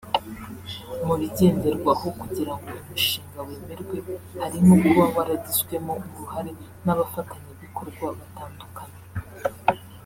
Mu 1.05 1.13
bigenderwaho 1.21 2.07
kugira 2.21 2.53
ngo 2.57 2.69
umushinga 2.81 3.39
wemerwe 3.47 3.97
harimo 4.41 4.73
kuba 4.83 5.03
waragizwemo 5.15 5.93
uruhare 6.07 6.51
n’abafatanyabikorwa 6.85 8.05
batandukanye 8.19 8.99